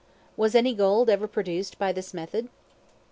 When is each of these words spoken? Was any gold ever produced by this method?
Was 0.35 0.55
any 0.55 0.73
gold 0.73 1.11
ever 1.11 1.27
produced 1.27 1.77
by 1.77 1.91
this 1.91 2.11
method? 2.11 2.49